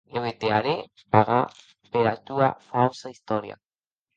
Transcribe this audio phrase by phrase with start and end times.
[0.17, 0.71] Lèu te harè
[1.17, 1.43] pagar
[1.93, 3.61] pera tua fausa istòria.